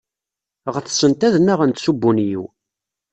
[0.75, 2.43] Ɣetsent ad nnaɣent s ubunyiw.